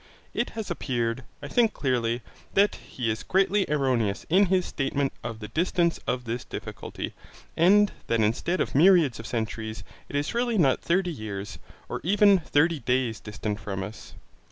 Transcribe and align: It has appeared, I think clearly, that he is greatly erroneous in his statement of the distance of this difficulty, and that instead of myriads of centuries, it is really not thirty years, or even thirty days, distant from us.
It 0.33 0.49
has 0.57 0.71
appeared, 0.71 1.25
I 1.43 1.47
think 1.47 1.73
clearly, 1.73 2.23
that 2.55 2.73
he 2.73 3.11
is 3.11 3.21
greatly 3.21 3.69
erroneous 3.69 4.25
in 4.31 4.47
his 4.47 4.65
statement 4.65 5.13
of 5.23 5.37
the 5.41 5.47
distance 5.47 5.99
of 6.07 6.23
this 6.23 6.43
difficulty, 6.43 7.13
and 7.55 7.91
that 8.07 8.19
instead 8.19 8.59
of 8.61 8.73
myriads 8.73 9.19
of 9.19 9.27
centuries, 9.27 9.83
it 10.09 10.15
is 10.15 10.33
really 10.33 10.57
not 10.57 10.81
thirty 10.81 11.11
years, 11.11 11.59
or 11.87 12.01
even 12.03 12.39
thirty 12.39 12.79
days, 12.79 13.19
distant 13.19 13.59
from 13.59 13.83
us. 13.83 14.15